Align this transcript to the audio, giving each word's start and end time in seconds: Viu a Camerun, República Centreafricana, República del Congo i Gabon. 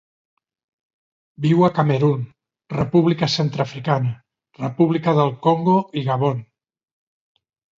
Viu 1.45 1.59
a 1.67 1.69
Camerun, 1.79 2.23
República 2.77 3.29
Centreafricana, 3.35 4.15
República 4.65 5.15
del 5.21 5.33
Congo 5.45 5.77
i 6.01 6.05
Gabon. 6.09 6.43